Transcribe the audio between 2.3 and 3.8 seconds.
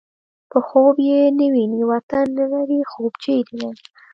نه لرې خوب چېرې دی